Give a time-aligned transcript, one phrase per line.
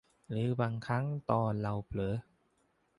[0.29, 2.15] หรือบางครั้งตอนเราเผลอ